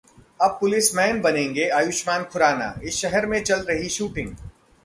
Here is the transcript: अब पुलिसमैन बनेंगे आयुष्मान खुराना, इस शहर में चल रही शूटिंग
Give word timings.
अब 0.41 0.57
पुलिसमैन 0.61 1.19
बनेंगे 1.21 1.67
आयुष्मान 1.71 2.23
खुराना, 2.23 2.73
इस 2.83 2.95
शहर 2.95 3.25
में 3.25 3.41
चल 3.43 3.61
रही 3.63 3.89
शूटिंग 3.89 4.35